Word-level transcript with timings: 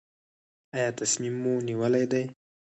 ایا 0.75 0.89
تصمیم 0.99 1.35
مو 1.41 1.53
نیولی 1.67 2.05
دی؟ 2.11 2.23